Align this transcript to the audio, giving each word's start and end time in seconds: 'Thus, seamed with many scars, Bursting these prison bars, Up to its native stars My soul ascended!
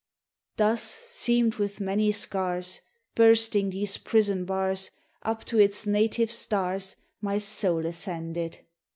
'Thus, 0.57 0.81
seamed 0.81 1.57
with 1.57 1.79
many 1.79 2.11
scars, 2.11 2.81
Bursting 3.13 3.69
these 3.69 3.97
prison 3.99 4.45
bars, 4.45 4.89
Up 5.21 5.45
to 5.45 5.59
its 5.59 5.85
native 5.85 6.31
stars 6.31 6.95
My 7.21 7.37
soul 7.37 7.85
ascended! 7.85 8.61